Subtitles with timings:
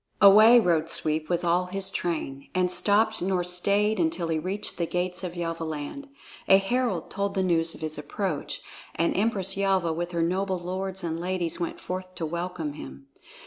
[0.19, 4.87] Away rode Sweep with all his train, and stopped nor stayed until he reached the
[4.87, 6.07] gates of Yelvaland.
[6.47, 8.61] A herald told the news of his approach,
[8.95, 13.09] and Empress Yelva with her noble lords and ladies went forth to welcome him.